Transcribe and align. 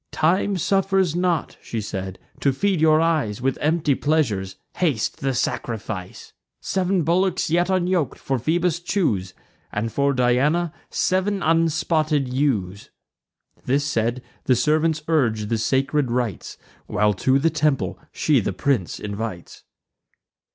"Time 0.11 0.57
suffers 0.57 1.15
not," 1.15 1.57
she 1.61 1.79
said, 1.79 2.17
"to 2.39 2.51
feed 2.51 2.81
your 2.81 2.99
eyes 2.99 3.39
With 3.39 3.59
empty 3.61 3.93
pleasures; 3.93 4.55
haste 4.77 5.17
the 5.19 5.35
sacrifice. 5.35 6.33
Sev'n 6.59 7.03
bullocks, 7.03 7.51
yet 7.51 7.69
unyok'd, 7.69 8.17
for 8.17 8.39
Phoebus 8.39 8.79
choose, 8.79 9.35
And 9.71 9.91
for 9.91 10.13
Diana 10.13 10.73
sev'n 10.89 11.43
unspotted 11.43 12.33
ewes." 12.33 12.89
This 13.65 13.85
said, 13.85 14.23
the 14.45 14.55
servants 14.55 15.03
urge 15.07 15.49
the 15.49 15.59
sacred 15.59 16.09
rites, 16.09 16.57
While 16.87 17.13
to 17.21 17.37
the 17.37 17.51
temple 17.51 17.99
she 18.11 18.39
the 18.39 18.53
prince 18.53 18.99
invites. 18.99 19.65